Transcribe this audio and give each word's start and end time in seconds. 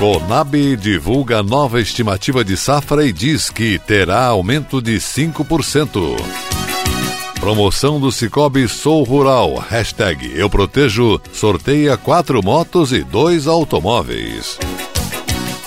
Conab 0.00 0.76
divulga 0.76 1.42
nova 1.42 1.78
estimativa 1.78 2.42
de 2.42 2.56
safra 2.56 3.04
e 3.04 3.12
diz 3.12 3.50
que 3.50 3.78
terá 3.78 4.24
aumento 4.24 4.80
de 4.80 4.96
5%. 4.96 6.16
Promoção 7.38 8.00
do 8.00 8.10
Cicobi 8.10 8.66
Sou 8.66 9.02
Rural. 9.02 9.62
Hashtag 9.68 10.32
Eu 10.34 10.48
Protejo. 10.48 11.20
Sorteia 11.34 11.98
quatro 11.98 12.42
motos 12.42 12.94
e 12.94 13.04
dois 13.04 13.46
automóveis. 13.46 14.58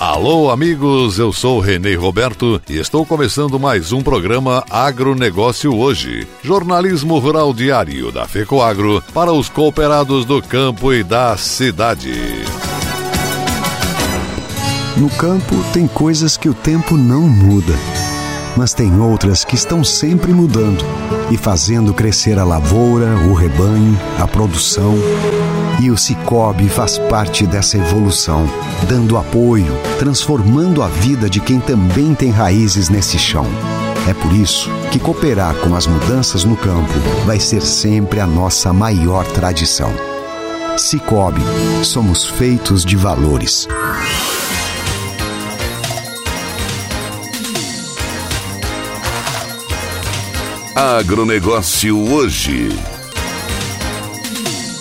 Alô, 0.00 0.50
amigos, 0.50 1.20
eu 1.20 1.32
sou 1.32 1.60
Renê 1.60 1.94
Roberto 1.94 2.60
e 2.68 2.78
estou 2.78 3.06
começando 3.06 3.60
mais 3.60 3.92
um 3.92 4.02
programa 4.02 4.64
Agronegócio 4.68 5.72
Hoje. 5.76 6.26
Jornalismo 6.42 7.20
rural 7.20 7.54
diário 7.54 8.10
da 8.10 8.26
FECOAGro 8.26 9.00
para 9.14 9.32
os 9.32 9.48
cooperados 9.48 10.24
do 10.24 10.42
campo 10.42 10.92
e 10.92 11.04
da 11.04 11.36
cidade. 11.36 12.12
No 14.96 15.10
campo, 15.10 15.56
tem 15.72 15.88
coisas 15.88 16.36
que 16.36 16.48
o 16.48 16.54
tempo 16.54 16.96
não 16.96 17.22
muda, 17.22 17.74
mas 18.56 18.72
tem 18.72 19.00
outras 19.00 19.44
que 19.44 19.56
estão 19.56 19.82
sempre 19.82 20.32
mudando 20.32 20.84
e 21.32 21.36
fazendo 21.36 21.92
crescer 21.92 22.38
a 22.38 22.44
lavoura, 22.44 23.16
o 23.28 23.34
rebanho, 23.34 23.98
a 24.20 24.28
produção. 24.28 24.94
E 25.82 25.90
o 25.90 25.96
Cicobi 25.96 26.68
faz 26.68 26.96
parte 26.96 27.44
dessa 27.44 27.76
evolução, 27.76 28.48
dando 28.88 29.18
apoio, 29.18 29.66
transformando 29.98 30.80
a 30.80 30.86
vida 30.86 31.28
de 31.28 31.40
quem 31.40 31.58
também 31.58 32.14
tem 32.14 32.30
raízes 32.30 32.88
nesse 32.88 33.18
chão. 33.18 33.46
É 34.08 34.14
por 34.14 34.32
isso 34.32 34.70
que 34.92 35.00
cooperar 35.00 35.56
com 35.56 35.74
as 35.74 35.88
mudanças 35.88 36.44
no 36.44 36.56
campo 36.56 36.92
vai 37.26 37.40
ser 37.40 37.62
sempre 37.62 38.20
a 38.20 38.26
nossa 38.28 38.72
maior 38.72 39.26
tradição. 39.26 39.92
Cicobi, 40.76 41.42
somos 41.82 42.24
feitos 42.24 42.84
de 42.84 42.96
valores. 42.96 43.66
Agronegócio 50.74 51.96
hoje. 52.12 52.68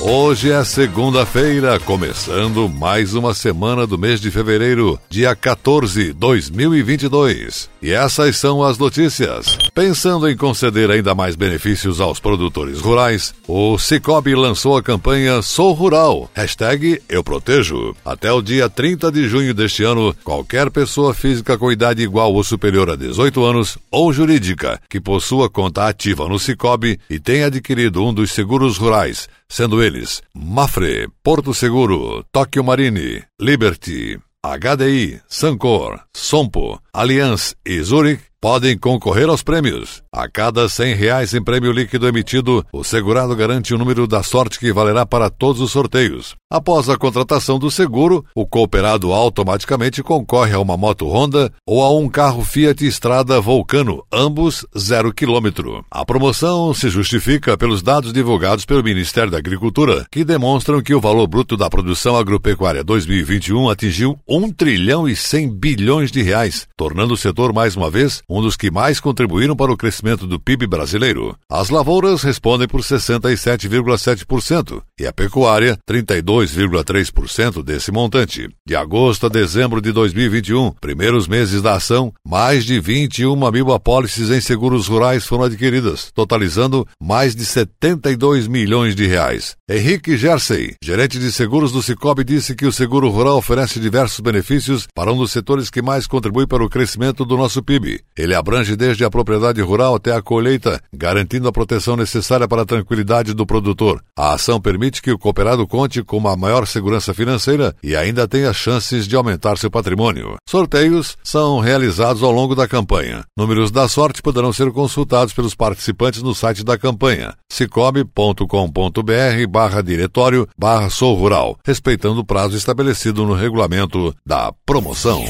Hoje 0.05 0.51
é 0.51 0.61
segunda-feira, 0.65 1.79
começando 1.79 2.67
mais 2.67 3.13
uma 3.13 3.33
semana 3.33 3.87
do 3.87 3.97
mês 3.97 4.19
de 4.19 4.29
fevereiro, 4.29 4.99
dia 5.09 5.33
14, 5.33 6.11
2022. 6.11 7.69
E 7.81 7.91
essas 7.91 8.35
são 8.35 8.61
as 8.61 8.77
notícias. 8.77 9.57
Pensando 9.73 10.29
em 10.29 10.35
conceder 10.35 10.91
ainda 10.91 11.15
mais 11.15 11.37
benefícios 11.37 12.01
aos 12.01 12.19
produtores 12.19 12.81
rurais, 12.81 13.33
o 13.47 13.77
Cicobi 13.77 14.35
lançou 14.35 14.75
a 14.75 14.83
campanha 14.83 15.41
Sou 15.41 15.71
Rural, 15.71 16.29
hashtag 16.33 17.01
Eu 17.07 17.23
Protejo. 17.23 17.95
Até 18.03 18.29
o 18.29 18.41
dia 18.41 18.69
30 18.69 19.09
de 19.09 19.25
junho 19.29 19.53
deste 19.53 19.83
ano, 19.83 20.13
qualquer 20.21 20.69
pessoa 20.69 21.13
física 21.13 21.57
com 21.57 21.71
idade 21.71 22.03
igual 22.03 22.33
ou 22.33 22.43
superior 22.43 22.89
a 22.89 22.97
18 22.97 23.41
anos 23.41 23.77
ou 23.89 24.11
jurídica 24.11 24.81
que 24.89 24.99
possua 24.99 25.49
conta 25.49 25.87
ativa 25.87 26.27
no 26.27 26.37
Cicobi 26.37 26.99
e 27.09 27.21
tenha 27.21 27.45
adquirido 27.45 28.03
um 28.03 28.13
dos 28.13 28.33
seguros 28.33 28.75
rurais, 28.75 29.29
sendo 29.47 29.81
eles 29.93 30.23
Mafre, 30.33 31.07
Porto 31.21 31.53
Seguro, 31.53 32.25
Tóquio 32.31 32.63
Marine, 32.63 33.25
Liberty, 33.39 34.19
HDI, 34.41 35.21
Sancor, 35.27 36.03
Sompo, 36.11 36.81
Allianz 36.91 37.55
e 37.63 37.81
Zurich, 37.81 38.23
podem 38.43 38.77
concorrer 38.77 39.29
aos 39.29 39.41
prêmios. 39.41 40.03
A 40.11 40.27
cada 40.27 40.67
cem 40.67 40.93
reais 40.93 41.33
em 41.33 41.41
prêmio 41.41 41.71
líquido 41.71 42.09
emitido, 42.09 42.65
o 42.73 42.83
segurado 42.83 43.33
garante 43.37 43.73
o 43.73 43.77
número 43.77 44.05
da 44.05 44.21
sorte 44.21 44.59
que 44.59 44.73
valerá 44.73 45.05
para 45.05 45.29
todos 45.29 45.61
os 45.61 45.71
sorteios. 45.71 46.35
Após 46.51 46.89
a 46.89 46.97
contratação 46.97 47.57
do 47.57 47.71
seguro, 47.71 48.25
o 48.35 48.45
cooperado 48.45 49.13
automaticamente 49.13 50.03
concorre 50.03 50.53
a 50.53 50.59
uma 50.59 50.75
moto 50.75 51.07
Honda 51.07 51.53
ou 51.65 51.81
a 51.81 51.89
um 51.97 52.09
carro 52.09 52.43
Fiat 52.43 52.85
Estrada 52.85 53.39
Volcano, 53.39 54.03
ambos 54.11 54.65
zero 54.77 55.13
quilômetro. 55.13 55.83
A 55.89 56.05
promoção 56.05 56.73
se 56.73 56.89
justifica 56.89 57.57
pelos 57.57 57.81
dados 57.81 58.11
divulgados 58.11 58.65
pelo 58.65 58.83
Ministério 58.83 59.31
da 59.31 59.37
Agricultura, 59.37 60.05
que 60.11 60.25
demonstram 60.25 60.81
que 60.81 60.93
o 60.93 60.99
valor 60.99 61.27
bruto 61.27 61.55
da 61.55 61.69
produção 61.69 62.17
agropecuária 62.17 62.83
2021 62.83 63.69
atingiu 63.69 64.19
1 64.27 64.51
trilhão 64.51 65.07
e 65.07 65.15
100 65.15 65.49
bilhões 65.57 66.11
de 66.11 66.21
reais, 66.21 66.67
tornando 66.75 67.13
o 67.13 67.17
setor 67.17 67.53
mais 67.53 67.77
uma 67.77 67.89
vez 67.89 68.21
um 68.33 68.41
dos 68.41 68.55
que 68.55 68.71
mais 68.71 68.99
contribuíram 68.99 69.55
para 69.55 69.71
o 69.71 69.77
crescimento 69.77 70.25
do 70.25 70.39
PIB 70.39 70.65
brasileiro. 70.65 71.37
As 71.47 71.69
lavouras 71.69 72.23
respondem 72.23 72.67
por 72.67 72.81
67,7% 72.81 74.81
e 74.99 75.05
a 75.05 75.13
pecuária 75.13 75.77
32,3% 75.87 77.63
desse 77.63 77.91
montante. 77.91 78.49
De 78.65 78.75
agosto 78.75 79.27
a 79.27 79.29
dezembro 79.29 79.79
de 79.79 79.91
2021, 79.91 80.71
primeiros 80.81 81.27
meses 81.27 81.61
da 81.61 81.75
ação, 81.75 82.11
mais 82.25 82.65
de 82.65 82.79
21 82.79 83.35
mil 83.51 83.71
apólices 83.71 84.31
em 84.31 84.41
seguros 84.41 84.87
rurais 84.87 85.27
foram 85.27 85.43
adquiridas, 85.43 86.09
totalizando 86.11 86.87
mais 86.99 87.35
de 87.35 87.45
72 87.45 88.47
milhões 88.47 88.95
de 88.95 89.05
reais. 89.05 89.55
Henrique 89.69 90.17
Gersey, 90.17 90.73
gerente 90.83 91.19
de 91.19 91.31
seguros 91.31 91.71
do 91.71 91.83
Cicobi, 91.83 92.23
disse 92.23 92.55
que 92.55 92.65
o 92.65 92.71
seguro 92.71 93.09
rural 93.09 93.37
oferece 93.37 93.79
diversos 93.79 94.21
benefícios 94.21 94.87
para 94.95 95.13
um 95.13 95.17
dos 95.17 95.31
setores 95.31 95.69
que 95.69 95.83
mais 95.83 96.07
contribui 96.07 96.47
para 96.47 96.63
o 96.63 96.69
crescimento 96.69 97.23
do 97.23 97.37
nosso 97.37 97.61
PIB. 97.61 98.01
Ele 98.23 98.33
abrange 98.33 98.77
desde 98.77 99.03
a 99.03 99.09
propriedade 99.09 99.61
rural 99.61 99.95
até 99.95 100.15
a 100.15 100.21
colheita, 100.21 100.81
garantindo 100.93 101.45
a 101.49 101.51
proteção 101.51 101.97
necessária 101.97 102.47
para 102.47 102.61
a 102.61 102.65
tranquilidade 102.65 103.33
do 103.33 103.45
produtor. 103.45 104.01
A 104.17 104.31
ação 104.31 104.61
permite 104.61 105.01
que 105.01 105.11
o 105.11 105.19
cooperado 105.19 105.67
conte 105.67 106.01
com 106.01 106.15
uma 106.15 106.33
maior 106.37 106.65
segurança 106.65 107.13
financeira 107.13 107.75
e 107.83 107.97
ainda 107.97 108.25
tenha 108.25 108.53
chances 108.53 109.09
de 109.09 109.17
aumentar 109.17 109.57
seu 109.57 109.69
patrimônio. 109.69 110.37
Sorteios 110.47 111.17
são 111.21 111.59
realizados 111.59 112.23
ao 112.23 112.31
longo 112.31 112.55
da 112.55 112.65
campanha. 112.65 113.25
Números 113.35 113.71
da 113.71 113.89
sorte 113.89 114.21
poderão 114.21 114.53
ser 114.53 114.71
consultados 114.71 115.33
pelos 115.33 115.53
participantes 115.53 116.21
no 116.21 116.33
site 116.33 116.63
da 116.63 116.77
campanha 116.77 117.35
cicobi.com.br 117.51 119.47
barra 119.49 119.83
diretório 119.83 120.47
barra 120.57 120.89
sou 120.89 121.13
rural, 121.13 121.57
respeitando 121.65 122.21
o 122.21 122.25
prazo 122.25 122.55
estabelecido 122.55 123.25
no 123.25 123.33
regulamento 123.33 124.15
da 124.25 124.53
promoção. 124.65 125.25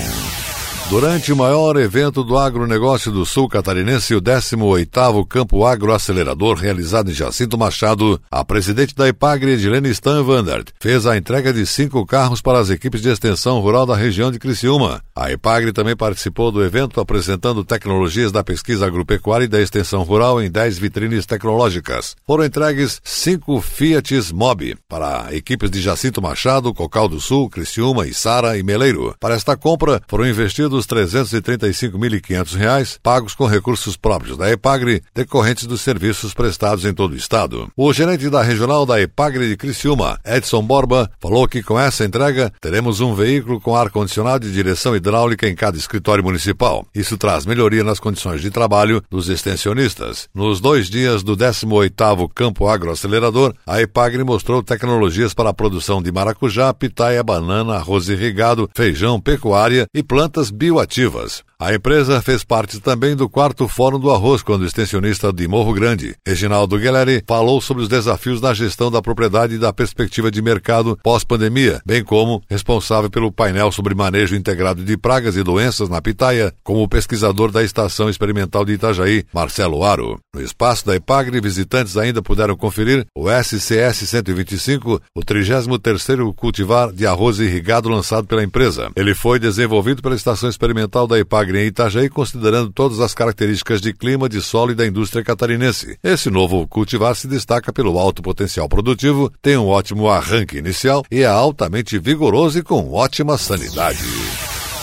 Durante 0.90 1.32
o 1.32 1.36
maior 1.36 1.76
evento 1.78 2.24
do 2.24 2.38
agronegócio 2.38 3.12
do 3.12 3.26
sul 3.26 3.50
catarinense, 3.50 4.14
o 4.14 4.22
18º 4.22 5.26
Campo 5.28 5.66
Agro 5.66 5.92
Acelerador, 5.92 6.58
realizado 6.58 7.10
em 7.10 7.14
Jacinto 7.14 7.58
Machado, 7.58 8.22
a 8.30 8.44
presidente 8.46 8.94
da 8.94 9.08
IPAGRE, 9.08 9.54
Edilene 9.54 9.90
Stan 9.90 10.22
Vandert, 10.22 10.68
fez 10.80 11.08
a 11.08 11.18
entrega 11.18 11.52
de 11.52 11.66
cinco 11.66 12.06
carros 12.06 12.42
para 12.42 12.60
as 12.60 12.70
equipes 12.70 13.02
de 13.02 13.10
extensão 13.10 13.60
rural 13.60 13.86
da 13.86 13.96
região 13.96 14.32
de 14.32 14.38
Criciúma. 14.38 15.02
A 15.16 15.32
IPAGRE 15.32 15.74
também 15.74 15.96
participou 15.96 16.52
do 16.52 16.64
evento 16.64 17.00
apresentando 17.00 17.64
tecnologias 17.64 18.32
da 18.32 18.44
pesquisa 18.44 18.86
agropecuária 18.86 19.46
e 19.46 19.50
da 19.50 19.62
extensão 19.62 20.04
rural 20.04 20.42
em 20.44 20.52
10 20.52 20.78
vitrines 20.78 21.26
tecnológicas. 21.26 22.16
Foram 22.28 22.46
entregues 22.46 23.02
cinco 23.04 23.62
Fiats 23.62 24.32
Mobi 24.32 24.76
para 24.88 25.34
equipes 25.34 25.72
de 25.72 25.82
Jacinto 25.82 26.22
Machado, 26.22 26.74
Cocal 26.74 27.08
do 27.08 27.20
Sul, 27.20 27.50
Criciúma, 27.50 28.06
Sara 28.14 28.58
e 28.58 28.64
Meleiro. 28.64 29.16
Para 29.20 29.34
esta 29.34 29.58
compra, 29.58 30.02
foram 30.08 30.28
investidos 30.28 30.73
dos 30.74 30.86
R$ 30.88 31.06
335.500 31.06 32.98
pagos 33.02 33.36
com 33.36 33.46
recursos 33.46 33.96
próprios 33.96 34.36
da 34.36 34.52
EPAGRE, 34.52 35.04
decorrentes 35.14 35.68
dos 35.68 35.82
serviços 35.82 36.34
prestados 36.34 36.84
em 36.84 36.94
todo 36.94 37.14
o 37.14 37.16
estado. 37.16 37.72
O 37.78 37.94
gerente 37.94 38.28
da 38.30 38.42
regional 38.42 38.86
da 38.86 39.00
EPAGRE 39.00 39.48
de 39.48 39.56
Criciúma, 39.56 40.20
Edson 40.26 40.64
Borba, 40.64 41.10
falou 41.20 41.48
que 41.48 41.62
com 41.62 41.80
essa 41.80 42.04
entrega 42.04 42.52
teremos 42.60 43.02
um 43.02 43.14
veículo 43.14 43.62
com 43.62 43.76
ar-condicionado 43.76 44.48
e 44.48 44.52
direção 44.52 44.96
hidráulica 44.96 45.48
em 45.48 45.56
cada 45.56 45.78
escritório 45.78 46.24
municipal. 46.24 46.86
Isso 46.94 47.18
traz 47.18 47.46
melhoria 47.46 47.84
nas 47.84 48.00
condições 48.00 48.42
de 48.42 48.50
trabalho 48.50 49.04
dos 49.12 49.30
extensionistas. 49.30 50.28
Nos 50.34 50.60
dois 50.60 50.90
dias 50.90 51.22
do 51.22 51.38
18º 51.38 52.28
Campo 52.34 52.68
Agroacelerador, 52.68 53.54
a 53.68 53.80
EPAGRE 53.80 54.24
mostrou 54.24 54.64
tecnologias 54.64 55.36
para 55.36 55.52
a 55.52 55.54
produção 55.54 56.02
de 56.02 56.12
maracujá, 56.12 56.74
pitaia, 56.74 57.22
banana, 57.22 57.76
arroz 57.76 58.10
irrigado, 58.10 58.68
feijão, 58.74 59.22
pecuária 59.22 59.86
e 59.94 60.02
plantas 60.02 60.50
bioativas. 60.64 61.44
A 61.64 61.74
empresa 61.74 62.22
fez 62.22 62.44
parte 62.44 62.78
também 62.82 63.16
do 63.16 63.30
quarto 63.30 63.70
Fórum 63.70 63.98
do 63.98 64.12
Arroz, 64.12 64.42
quando 64.42 64.64
o 64.64 64.66
extensionista 64.66 65.32
de 65.32 65.48
Morro 65.48 65.72
Grande, 65.72 66.14
Reginaldo 66.28 66.78
Guilherme, 66.78 67.24
falou 67.26 67.62
sobre 67.62 67.84
os 67.84 67.88
desafios 67.88 68.42
na 68.42 68.54
gestão 68.54 68.92
da 68.92 69.02
propriedade 69.02 69.56
e 69.56 69.58
da 69.58 69.72
perspectiva 69.72 70.30
de 70.30 70.42
mercado 70.42 71.00
pós-pandemia, 71.02 71.82
bem 71.86 72.04
como 72.04 72.44
responsável 72.50 73.10
pelo 73.10 73.32
painel 73.32 73.72
sobre 73.72 73.96
manejo 73.96 74.36
integrado 74.36 74.84
de 74.84 74.98
pragas 74.98 75.38
e 75.38 75.42
doenças 75.42 75.88
na 75.88 76.02
pitaia, 76.02 76.54
como 76.66 76.86
pesquisador 76.86 77.50
da 77.50 77.64
Estação 77.64 78.10
Experimental 78.10 78.66
de 78.66 78.74
Itajaí, 78.74 79.24
Marcelo 79.34 79.86
Aro. 79.86 80.20
No 80.36 80.42
espaço 80.42 80.86
da 80.86 80.98
Ipagre, 80.98 81.40
visitantes 81.40 81.96
ainda 81.96 82.22
puderam 82.22 82.58
conferir 82.58 83.06
o 83.16 83.30
SCS 83.32 84.10
125, 84.10 85.02
o 85.16 85.22
33º 85.22 86.36
cultivar 86.36 86.92
de 86.92 87.08
arroz 87.08 87.40
irrigado 87.40 87.88
lançado 87.88 88.28
pela 88.28 88.44
empresa. 88.44 88.92
Ele 88.98 89.16
foi 89.16 89.40
desenvolvido 89.40 90.02
pela 90.02 90.16
Estação 90.16 90.50
Experimental 90.50 91.08
da 91.08 91.18
Em 91.58 91.68
Itajaí, 91.68 92.10
considerando 92.10 92.72
todas 92.72 93.00
as 93.00 93.14
características 93.14 93.82
de 93.82 93.94
clima, 93.94 94.28
de 94.28 94.42
solo 94.42 94.72
e 94.72 94.76
da 94.76 94.86
indústria 94.86 95.24
catarinense. 95.24 95.98
Esse 96.04 96.30
novo 96.30 96.68
cultivar 96.68 97.16
se 97.16 97.28
destaca 97.28 97.72
pelo 97.72 97.98
alto 97.98 98.22
potencial 98.22 98.68
produtivo, 98.68 99.32
tem 99.42 99.58
um 99.58 99.68
ótimo 99.68 100.10
arranque 100.10 100.58
inicial 100.58 101.04
e 101.12 101.22
é 101.22 101.26
altamente 101.26 101.98
vigoroso 102.00 102.60
e 102.60 102.64
com 102.64 102.92
ótima 102.92 103.38
sanidade. 103.38 104.04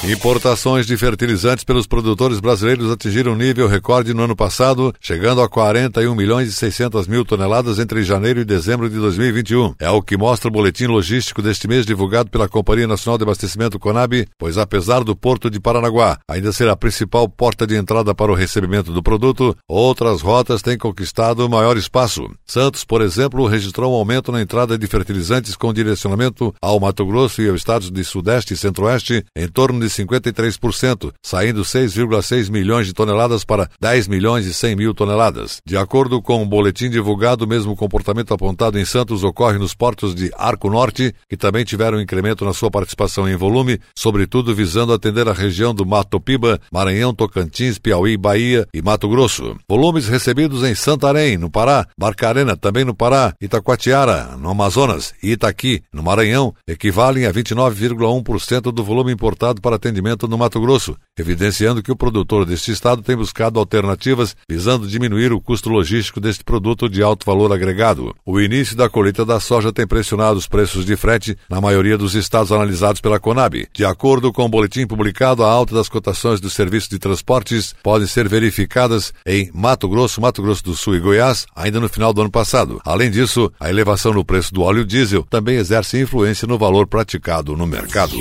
Importações 0.02 0.87
de 0.87 0.97
fertilizantes 0.97 1.62
pelos 1.62 1.87
produtores 1.87 2.41
brasileiros 2.41 2.91
atingiram 2.91 3.37
nível 3.37 3.69
recorde 3.69 4.14
no 4.14 4.23
ano 4.23 4.35
passado, 4.35 4.94
chegando 4.99 5.43
a 5.43 5.49
41 5.49 6.14
milhões 6.14 6.49
e 6.49 6.52
600 6.52 7.06
mil 7.06 7.23
toneladas 7.23 7.79
entre 7.79 8.02
janeiro 8.02 8.41
e 8.41 8.44
dezembro 8.44 8.88
de 8.88 8.97
2021. 8.97 9.75
É 9.79 9.91
o 9.91 10.00
que 10.00 10.17
mostra 10.17 10.49
o 10.49 10.50
boletim 10.50 10.87
logístico 10.87 11.43
deste 11.43 11.69
mês 11.69 11.85
divulgado 11.85 12.31
pela 12.31 12.49
Companhia 12.49 12.87
Nacional 12.87 13.19
de 13.19 13.25
Abastecimento 13.25 13.79
Conab, 13.79 14.26
pois 14.38 14.56
apesar 14.56 15.05
do 15.05 15.14
porto 15.14 15.50
de 15.50 15.61
Paranaguá 15.61 16.19
ainda 16.26 16.50
ser 16.50 16.70
a 16.70 16.76
principal 16.76 17.29
porta 17.29 17.67
de 17.67 17.76
entrada 17.76 18.14
para 18.14 18.32
o 18.32 18.35
recebimento 18.35 18.94
do 18.94 19.03
produto, 19.03 19.55
outras 19.69 20.23
rotas 20.23 20.62
têm 20.62 20.79
conquistado 20.79 21.46
maior 21.46 21.76
espaço. 21.76 22.26
Santos, 22.46 22.85
por 22.85 23.03
exemplo, 23.03 23.46
registrou 23.46 23.93
um 23.93 23.96
aumento 23.96 24.32
na 24.32 24.41
entrada 24.41 24.79
de 24.79 24.87
fertilizantes 24.87 25.55
com 25.55 25.75
direcionamento 25.75 26.55
ao 26.62 26.81
Mato 26.81 27.05
Grosso 27.05 27.43
e 27.43 27.50
aos 27.50 27.61
estados 27.61 27.91
de 27.91 28.03
Sudeste 28.03 28.55
e 28.55 28.56
Centro-Oeste 28.56 29.26
em 29.37 29.46
torno 29.46 29.79
de 29.79 29.89
53%, 29.90 31.12
saindo 31.22 31.62
6,6 31.62 32.50
milhões 32.50 32.87
de 32.87 32.92
toneladas 32.92 33.44
para 33.44 33.69
10 33.81 34.08
milhões 34.08 34.46
e 34.46 34.54
100 34.54 34.76
mil 34.76 34.94
toneladas. 34.94 35.60
De 35.66 35.76
acordo 35.76 36.22
com 36.22 36.38
o 36.38 36.42
um 36.42 36.48
boletim 36.48 36.88
divulgado, 36.88 37.44
o 37.44 37.48
mesmo 37.48 37.76
comportamento 37.76 38.32
apontado 38.32 38.78
em 38.78 38.84
Santos 38.84 39.25
ocorre 39.25 39.58
nos 39.58 39.75
portos 39.75 40.14
de 40.14 40.31
Arco 40.37 40.70
Norte, 40.70 41.14
que 41.28 41.37
também 41.37 41.64
tiveram 41.64 41.98
um 41.98 42.00
incremento 42.00 42.44
na 42.44 42.52
sua 42.52 42.70
participação 42.70 43.28
em 43.28 43.37
volume, 43.37 43.81
sobretudo 43.94 44.54
visando 44.54 44.92
atender 44.92 45.28
a 45.28 45.32
região 45.32 45.75
do 45.75 45.84
Mato 45.84 46.20
Piba, 46.20 46.60
Maranhão, 46.72 47.14
Tocantins, 47.14 47.78
Piauí, 47.78 48.16
Bahia 48.16 48.66
e 48.72 48.81
Mato 48.81 49.08
Grosso. 49.08 49.56
Volumes 49.69 50.08
recebidos 50.08 50.62
em 50.62 50.75
Santarém, 50.75 51.36
no 51.36 51.50
Pará, 51.50 51.86
Barcarena, 51.98 52.56
também 52.56 52.84
no 52.84 52.94
Pará, 52.94 53.34
Itacoatiara, 53.40 54.36
no 54.36 54.50
Amazonas 54.50 55.12
e 55.22 55.32
Itaqui, 55.32 55.82
no 55.93 56.02
Maranhão, 56.02 56.54
equivalem 56.66 57.26
a 57.26 57.32
29,1% 57.32 58.72
do 58.72 58.84
volume 58.84 59.12
importado 59.12 59.60
para 59.60 59.78
atendimento 59.81 60.29
no 60.29 60.37
Mato 60.37 60.61
Grosso, 60.61 60.97
evidenciando 61.19 61.82
que 61.82 61.91
o 61.91 61.97
produtor 61.97 62.44
deste 62.44 62.71
estado 62.71 63.03
tem 63.03 63.17
buscado 63.17 63.59
alternativas 63.59 64.37
visando 64.49 64.87
diminuir 64.87 65.32
o 65.32 65.41
custo 65.41 65.71
logístico 65.71 66.21
deste 66.21 66.44
produto 66.44 66.88
de 66.88 67.03
alto 67.03 67.25
valor 67.25 67.53
agregado. 67.53 68.15
O 68.25 68.41
início 68.41 68.77
da 68.77 68.88
colheita 68.88 69.25
da 69.25 69.41
soja 69.41 69.73
tem 69.73 69.87
pressionado 69.87 70.38
os 70.38 70.47
preços 70.47 70.85
de 70.85 70.97
frete 70.97 71.37
na 71.49 71.61
maioria 71.61 71.97
dos 71.97 72.15
estados 72.15 72.53
analisados 72.53 73.00
pela 73.00 73.19
Conab. 73.19 73.67
De 73.73 73.85
acordo 73.85 74.32
com 74.32 74.44
o 74.44 74.49
boletim 74.49 74.87
publicado, 74.87 75.43
a 75.43 75.50
alta 75.50 75.75
das 75.75 75.88
cotações 75.88 76.41
dos 76.41 76.53
serviços 76.53 76.88
de 76.88 76.99
transportes 76.99 77.75
podem 77.82 78.06
ser 78.06 78.29
verificadas 78.29 79.12
em 79.27 79.50
Mato 79.55 79.88
Grosso, 79.88 80.21
Mato 80.21 80.43
Grosso 80.43 80.62
do 80.62 80.77
Sul 80.77 80.97
e 80.97 81.00
Goiás 81.00 81.47
ainda 81.56 81.81
no 81.81 81.88
final 81.88 82.12
do 82.12 82.21
ano 82.21 82.31
passado. 82.31 82.81
Além 82.85 83.11
disso, 83.11 83.50
a 83.59 83.71
elevação 83.71 84.12
no 84.12 84.25
preço 84.25 84.53
do 84.53 84.62
óleo 84.62 84.85
diesel 84.85 85.27
também 85.29 85.56
exerce 85.56 86.00
influência 86.00 86.47
no 86.47 86.59
valor 86.59 86.87
praticado 86.87 87.56
no 87.56 87.67
mercado. 87.67 88.17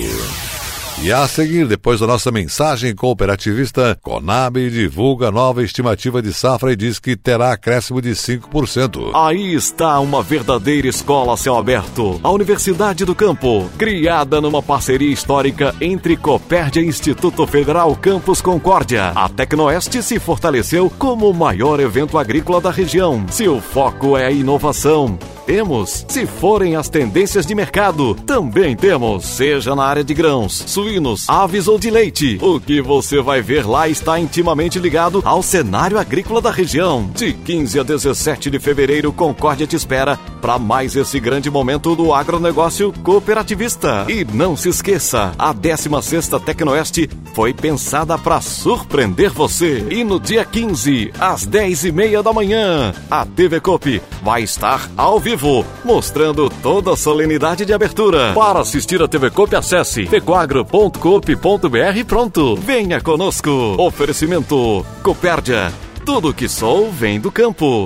E 1.01 1.13
a 1.13 1.25
seguir, 1.30 1.66
depois 1.66 2.01
da 2.01 2.07
nossa 2.07 2.30
mensagem 2.30 2.94
cooperativista, 2.94 3.98
Conab 4.01 4.69
divulga 4.69 5.31
nova 5.31 5.63
estimativa 5.63 6.22
de 6.22 6.34
safra 6.34 6.74
e 6.74 6.75
diz 6.75 7.00
que 7.00 7.16
terá 7.16 7.54
acréscimo 7.54 8.01
de 8.01 8.10
5%. 8.10 9.12
Aí 9.13 9.54
está 9.54 9.98
uma 10.01 10.22
verdadeira 10.22 10.90
escola 10.90 11.38
céu 11.38 11.56
aberto. 11.56 12.19
A 12.22 12.30
Universidade 12.30 13.06
do 13.06 13.16
Campo, 13.16 13.69
criada 13.78 14.42
numa 14.42 14.62
parceria 14.62 15.10
histórica 15.10 15.74
entre 15.80 16.18
Copérdia 16.18 16.81
e 16.81 16.88
Instituto 16.88 17.48
Federal 17.48 17.96
Campus 17.96 18.42
Concórdia. 18.42 19.13
A 19.16 19.30
Tecnoeste 19.30 20.04
se 20.04 20.19
fortaleceu 20.19 20.90
como 20.90 21.30
o 21.30 21.34
maior 21.34 21.80
evento 21.80 22.18
agrícola 22.18 22.60
da 22.60 22.72
região. 22.72 23.25
Seu 23.30 23.62
foco 23.62 24.18
é 24.18 24.25
a 24.25 24.31
inovação 24.31 25.18
temos. 25.50 26.06
Se 26.07 26.28
forem 26.28 26.75
as 26.75 26.90
tendências 26.90 27.44
de 27.44 27.56
mercado, 27.56 28.13
também 28.13 28.75
temos. 28.75 29.25
Seja 29.25 29.75
na 29.75 29.84
área 29.84 30.04
de 30.04 30.13
grãos, 30.13 30.63
suínos, 30.68 31.28
aves 31.28 31.68
ou 31.68 31.80
de 31.80 31.90
leite. 31.90 32.38
O 32.40 32.60
que 32.60 32.80
você 32.84 33.19
vai 33.19 33.42
ver 33.42 33.66
lá 33.66 33.90
está 33.90 34.19
intimamente 34.19 34.78
ligado 34.78 35.24
ao 35.25 35.42
cenário 35.42 35.98
agrícola 35.98 36.40
da 36.40 36.51
região. 36.51 37.10
De 37.16 37.34
15 37.34 37.80
a 37.80 37.84
17 37.84 38.51
de 38.51 38.60
fevereiro, 38.60 39.12
Concórdia 39.12 39.66
te 39.66 39.75
espera 39.75 40.19
para 40.40 40.60
mais 40.60 40.96
esse 40.96 41.19
grande 41.19 41.50
momento 41.50 41.96
do 41.96 42.13
agronegócio 42.13 42.94
cooperativista. 43.01 44.06
E 44.07 44.24
não 44.24 44.56
se 44.56 44.69
esqueça, 44.69 45.34
a 45.36 45.51
16ª 45.51 46.40
Tecnoeste 46.40 47.10
foi 47.34 47.56
pensada 47.56 48.19
para 48.19 48.40
surpreender 48.40 49.31
você. 49.31 49.84
E 49.90 50.04
no 50.04 50.19
dia 50.19 50.46
15, 50.46 51.12
às 51.19 51.44
10 51.44 51.86
e 51.86 51.92
meia 51.92 52.22
da 52.22 52.31
manhã, 52.31 52.94
a 53.10 53.25
TV 53.25 53.60
Cop 53.60 54.00
vai 54.22 54.44
estar 54.44 54.88
ao 54.96 55.19
vivo 55.19 55.38
vivo, 55.39 55.65
mostrando 55.86 56.50
toda 56.50 56.94
a 56.94 56.97
solenidade 56.97 57.65
de 57.65 57.74
abertura. 57.74 58.33
Para 58.33 58.59
assistir 58.59 59.01
a 59.01 59.07
TV 59.07 59.31
Coop, 59.31 59.56
acesse 59.56 60.06
pecoagro.coop.br 60.06 62.06
pronto. 62.06 62.55
Venha 62.58 63.00
conosco. 63.00 63.50
Oferecimento 63.79 64.86
Copérdia. 65.01 65.72
Tudo 66.05 66.34
que 66.34 66.50
sou 66.50 66.91
vem 66.91 67.19
do 67.19 67.31
campo. 67.31 67.86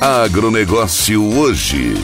Agronegócio 0.00 1.38
hoje 1.38 1.94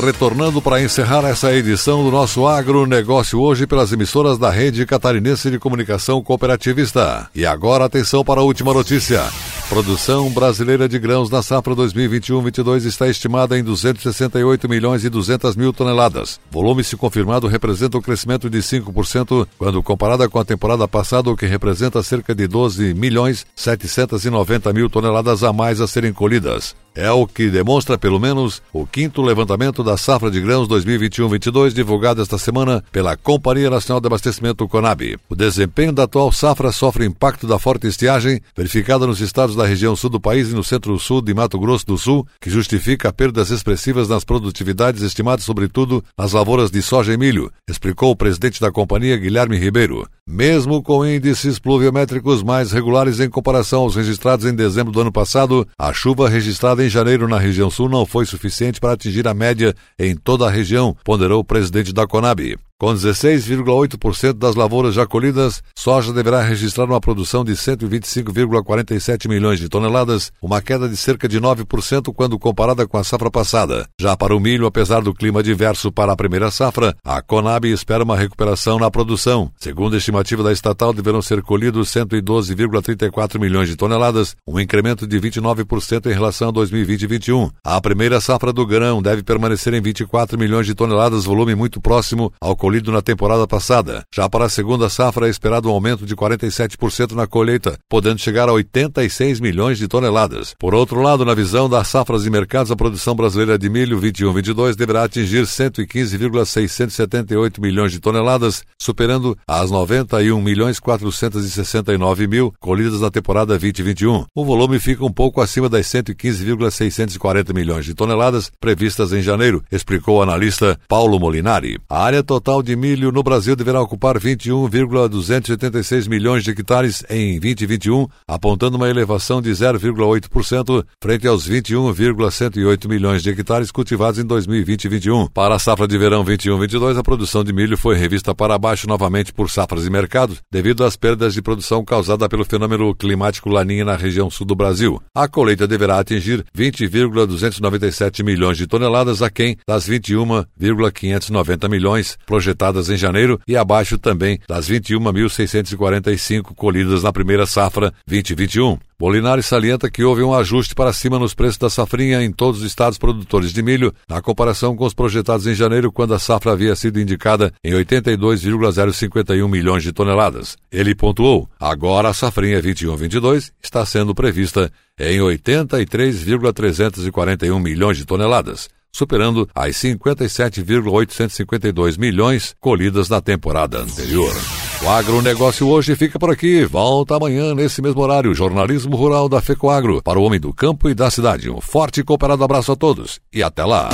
retornando 0.00 0.62
para 0.62 0.80
encerrar 0.80 1.28
essa 1.28 1.52
edição 1.52 2.02
do 2.02 2.10
nosso 2.10 2.46
agronegócio 2.46 3.38
hoje 3.38 3.66
pelas 3.66 3.92
emissoras 3.92 4.38
da 4.38 4.48
Rede 4.48 4.86
Catarinense 4.86 5.50
de 5.50 5.58
Comunicação 5.58 6.22
Cooperativista. 6.22 7.28
E 7.34 7.44
agora 7.44 7.84
atenção 7.84 8.24
para 8.24 8.40
a 8.40 8.44
última 8.44 8.72
notícia. 8.72 9.22
Produção 9.70 10.28
brasileira 10.30 10.88
de 10.88 10.98
grãos 10.98 11.30
na 11.30 11.44
safra 11.44 11.76
2021-22 11.76 12.86
está 12.86 13.08
estimada 13.08 13.56
em 13.56 13.62
268 13.62 14.68
milhões 14.68 15.04
e 15.04 15.08
200 15.08 15.54
mil 15.54 15.72
toneladas. 15.72 16.40
Volume 16.50 16.82
se 16.82 16.96
confirmado 16.96 17.46
representa 17.46 17.96
um 17.96 18.02
crescimento 18.02 18.50
de 18.50 18.58
5% 18.58 19.46
quando 19.56 19.80
comparada 19.80 20.28
com 20.28 20.40
a 20.40 20.44
temporada 20.44 20.88
passada, 20.88 21.30
o 21.30 21.36
que 21.36 21.46
representa 21.46 22.02
cerca 22.02 22.34
de 22.34 22.48
12 22.48 22.94
milhões 22.94 23.46
790 23.54 24.72
mil 24.72 24.90
toneladas 24.90 25.44
a 25.44 25.52
mais 25.52 25.80
a 25.80 25.86
serem 25.86 26.12
colhidas. 26.12 26.74
É 26.94 27.10
o 27.10 27.24
que 27.24 27.48
demonstra, 27.48 27.96
pelo 27.96 28.18
menos, 28.18 28.60
o 28.72 28.84
quinto 28.84 29.22
levantamento 29.22 29.84
da 29.84 29.96
safra 29.96 30.28
de 30.28 30.40
grãos 30.40 30.66
2021-22 30.66 31.72
divulgado 31.72 32.20
esta 32.20 32.36
semana 32.36 32.82
pela 32.90 33.16
Companhia 33.16 33.70
Nacional 33.70 34.00
de 34.00 34.08
Abastecimento 34.08 34.66
Conab. 34.66 35.16
O 35.28 35.36
desempenho 35.36 35.92
da 35.92 36.02
atual 36.02 36.32
safra 36.32 36.72
sofre 36.72 37.06
impacto 37.06 37.46
da 37.46 37.60
forte 37.60 37.86
estiagem 37.86 38.40
verificada 38.56 39.06
nos 39.06 39.20
estados 39.20 39.54
da 39.54 39.64
região 39.64 39.94
sul 39.94 40.10
do 40.10 40.20
país 40.20 40.50
e 40.50 40.54
no 40.54 40.64
centro-sul 40.64 41.22
de 41.22 41.32
Mato 41.32 41.60
Grosso 41.60 41.86
do 41.86 41.96
Sul, 41.96 42.26
que 42.40 42.50
justifica 42.50 43.12
perdas 43.12 43.50
expressivas 43.50 44.08
nas 44.08 44.24
produtividades 44.24 45.02
estimadas 45.02 45.44
sobretudo 45.44 46.04
nas 46.18 46.32
lavouras 46.32 46.72
de 46.72 46.82
soja 46.82 47.12
e 47.12 47.16
milho, 47.16 47.52
explicou 47.68 48.10
o 48.10 48.16
presidente 48.16 48.60
da 48.60 48.72
companhia 48.72 49.16
Guilherme 49.16 49.56
Ribeiro. 49.56 50.08
Mesmo 50.26 50.82
com 50.82 51.06
índices 51.06 51.58
pluviométricos 51.58 52.42
mais 52.42 52.72
regulares 52.72 53.20
em 53.20 53.28
comparação 53.28 53.82
aos 53.82 53.96
registrados 53.96 54.46
em 54.46 54.54
dezembro 54.54 54.92
do 54.92 55.00
ano 55.00 55.12
passado, 55.12 55.66
a 55.78 55.92
chuva 55.92 56.28
registrada 56.28 56.79
em 56.80 56.88
janeiro 56.88 57.28
na 57.28 57.38
região 57.38 57.70
sul 57.70 57.88
não 57.88 58.06
foi 58.06 58.24
suficiente 58.26 58.80
para 58.80 58.92
atingir 58.92 59.26
a 59.26 59.34
média 59.34 59.74
em 59.98 60.14
toda 60.14 60.46
a 60.46 60.50
região, 60.50 60.96
ponderou 61.04 61.40
o 61.40 61.44
presidente 61.44 61.92
da 61.92 62.06
Conab. 62.06 62.56
Com 62.80 62.94
16,8% 62.94 64.32
das 64.38 64.54
lavouras 64.54 64.94
já 64.94 65.06
colhidas, 65.06 65.62
soja 65.76 66.14
deverá 66.14 66.40
registrar 66.40 66.86
uma 66.86 66.98
produção 66.98 67.44
de 67.44 67.52
125,47 67.52 69.28
milhões 69.28 69.58
de 69.58 69.68
toneladas, 69.68 70.32
uma 70.40 70.62
queda 70.62 70.88
de 70.88 70.96
cerca 70.96 71.28
de 71.28 71.38
9% 71.38 72.10
quando 72.14 72.38
comparada 72.38 72.88
com 72.88 72.96
a 72.96 73.04
safra 73.04 73.30
passada. 73.30 73.86
Já 74.00 74.16
para 74.16 74.34
o 74.34 74.40
milho, 74.40 74.64
apesar 74.64 75.02
do 75.02 75.12
clima 75.12 75.42
diverso 75.42 75.92
para 75.92 76.12
a 76.14 76.16
primeira 76.16 76.50
safra, 76.50 76.96
a 77.04 77.20
Conab 77.20 77.66
espera 77.66 78.02
uma 78.02 78.16
recuperação 78.16 78.78
na 78.78 78.90
produção. 78.90 79.52
Segundo 79.58 79.92
a 79.92 79.98
estimativa 79.98 80.42
da 80.42 80.50
estatal, 80.50 80.94
deverão 80.94 81.20
ser 81.20 81.42
colhidos 81.42 81.90
112,34 81.90 83.38
milhões 83.38 83.68
de 83.68 83.76
toneladas, 83.76 84.34
um 84.48 84.58
incremento 84.58 85.06
de 85.06 85.20
29% 85.20 86.06
em 86.06 86.14
relação 86.14 86.48
a 86.48 86.52
2020 86.52 87.02
e 87.02 87.06
2021. 87.10 87.50
A 87.62 87.78
primeira 87.78 88.22
safra 88.22 88.54
do 88.54 88.64
grão 88.66 89.02
deve 89.02 89.22
permanecer 89.22 89.74
em 89.74 89.82
24 89.82 90.38
milhões 90.38 90.64
de 90.64 90.74
toneladas, 90.74 91.26
volume 91.26 91.54
muito 91.54 91.78
próximo 91.78 92.32
ao 92.40 92.56
colhido 92.70 92.92
na 92.92 93.02
temporada 93.02 93.48
passada. 93.48 94.04
Já 94.14 94.28
para 94.28 94.44
a 94.44 94.48
segunda 94.48 94.88
safra 94.88 95.26
é 95.26 95.30
esperado 95.30 95.68
um 95.68 95.72
aumento 95.72 96.06
de 96.06 96.14
47% 96.14 97.16
na 97.16 97.26
colheita, 97.26 97.76
podendo 97.88 98.20
chegar 98.20 98.48
a 98.48 98.52
86 98.52 99.40
milhões 99.40 99.76
de 99.76 99.88
toneladas. 99.88 100.54
Por 100.56 100.72
outro 100.72 101.02
lado, 101.02 101.24
na 101.24 101.34
visão 101.34 101.68
das 101.68 101.88
safras 101.88 102.24
e 102.24 102.30
mercados, 102.30 102.70
a 102.70 102.76
produção 102.76 103.16
brasileira 103.16 103.58
de 103.58 103.68
milho 103.68 104.00
21-22 104.00 104.76
deverá 104.76 105.02
atingir 105.02 105.48
115,678 105.48 107.60
milhões 107.60 107.90
de 107.90 107.98
toneladas, 107.98 108.62
superando 108.80 109.36
as 109.48 109.72
91 109.72 110.40
milhões 110.40 110.78
469 110.78 112.28
mil 112.28 112.54
colhidas 112.60 113.00
na 113.00 113.10
temporada 113.10 113.58
2021. 113.58 114.26
O 114.32 114.44
volume 114.44 114.78
fica 114.78 115.04
um 115.04 115.12
pouco 115.12 115.40
acima 115.40 115.68
das 115.68 115.88
115,640 115.88 117.52
milhões 117.52 117.84
de 117.84 117.94
toneladas 117.94 118.52
previstas 118.60 119.12
em 119.12 119.22
janeiro, 119.22 119.60
explicou 119.72 120.18
o 120.18 120.22
analista 120.22 120.78
Paulo 120.86 121.18
Molinari. 121.18 121.80
A 121.88 122.04
área 122.04 122.22
total 122.22 122.59
total 122.60 122.62
de 122.62 122.76
milho 122.76 123.10
no 123.10 123.22
Brasil 123.22 123.56
deverá 123.56 123.80
ocupar 123.80 124.18
21,286 124.18 126.06
milhões 126.06 126.44
de 126.44 126.50
hectares 126.50 127.02
em 127.08 127.40
2021, 127.40 128.06
apontando 128.28 128.76
uma 128.76 128.88
elevação 128.88 129.40
de 129.42 129.50
0,8% 129.50 130.84
frente 131.02 131.26
aos 131.26 131.46
21,108 131.46 132.88
milhões 132.88 133.22
de 133.22 133.30
hectares 133.30 133.70
cultivados 133.70 134.18
em 134.20 134.24
2020 134.24 134.84
e 134.84 134.88
2021. 134.88 135.26
Para 135.28 135.54
a 135.54 135.58
safra 135.58 135.88
de 135.88 135.96
verão 135.98 136.24
21-22, 136.24 136.98
a 136.98 137.02
produção 137.02 137.42
de 137.42 137.52
milho 137.52 137.76
foi 137.76 137.96
revista 137.96 138.34
para 138.34 138.58
baixo 138.58 138.86
novamente 138.86 139.32
por 139.32 139.50
safras 139.50 139.86
e 139.86 139.90
mercados, 139.90 140.38
devido 140.50 140.84
às 140.84 140.96
perdas 140.96 141.34
de 141.34 141.42
produção 141.42 141.84
causadas 141.84 142.28
pelo 142.28 142.44
fenômeno 142.44 142.94
climático 142.94 143.48
Laninha 143.48 143.84
na 143.84 143.96
região 143.96 144.30
sul 144.30 144.46
do 144.46 144.54
Brasil. 144.54 145.00
A 145.14 145.26
colheita 145.28 145.66
deverá 145.66 145.98
atingir 145.98 146.44
20,297 146.54 148.22
milhões 148.22 148.58
de 148.58 148.66
toneladas, 148.66 149.22
aquém 149.22 149.56
das 149.66 149.86
21,590 149.86 151.68
milhões 151.68 152.18
projetadas 152.26 152.49
projetadas 152.50 152.90
em 152.90 152.96
janeiro 152.96 153.40
e 153.46 153.56
abaixo 153.56 153.96
também 153.98 154.40
das 154.48 154.68
21.645 154.68 156.54
colhidas 156.54 157.02
na 157.02 157.12
primeira 157.12 157.44
safra 157.46 157.92
2021. 158.06 158.78
Molinari 158.98 159.42
salienta 159.42 159.90
que 159.90 160.04
houve 160.04 160.22
um 160.22 160.34
ajuste 160.34 160.74
para 160.74 160.92
cima 160.92 161.18
nos 161.18 161.32
preços 161.32 161.56
da 161.56 161.70
safrinha 161.70 162.22
em 162.22 162.30
todos 162.30 162.60
os 162.60 162.66
estados 162.66 162.98
produtores 162.98 163.50
de 163.50 163.62
milho, 163.62 163.94
na 164.06 164.20
comparação 164.20 164.76
com 164.76 164.84
os 164.84 164.92
projetados 164.92 165.46
em 165.46 165.54
janeiro, 165.54 165.90
quando 165.90 166.12
a 166.12 166.18
safra 166.18 166.52
havia 166.52 166.76
sido 166.76 167.00
indicada 167.00 167.50
em 167.64 167.72
82,051 167.72 169.48
milhões 169.48 169.82
de 169.82 169.92
toneladas. 169.92 170.58
Ele 170.70 170.94
pontuou: 170.94 171.48
agora 171.58 172.10
a 172.10 172.14
safrinha 172.14 172.60
21-22 172.60 173.52
está 173.62 173.86
sendo 173.86 174.14
prevista 174.14 174.70
em 174.98 175.22
83,341 175.22 177.58
milhões 177.58 177.96
de 177.96 178.04
toneladas 178.04 178.68
superando 178.92 179.48
as 179.54 179.76
57,852 179.76 181.96
milhões 181.96 182.54
colhidas 182.60 183.08
na 183.08 183.20
temporada 183.20 183.78
anterior. 183.78 184.34
O 184.82 184.88
agronegócio 184.88 185.68
hoje 185.68 185.94
fica 185.94 186.18
por 186.18 186.30
aqui. 186.30 186.64
Volta 186.64 187.16
amanhã 187.16 187.54
nesse 187.54 187.82
mesmo 187.82 188.00
horário. 188.00 188.34
Jornalismo 188.34 188.96
Rural 188.96 189.28
da 189.28 189.40
FECOAGro 189.40 190.02
para 190.02 190.18
o 190.18 190.22
homem 190.22 190.40
do 190.40 190.54
campo 190.54 190.88
e 190.88 190.94
da 190.94 191.10
cidade. 191.10 191.50
Um 191.50 191.60
forte 191.60 192.00
e 192.00 192.04
cooperado 192.04 192.42
abraço 192.42 192.72
a 192.72 192.76
todos 192.76 193.20
e 193.32 193.42
até 193.42 193.64
lá. 193.64 193.90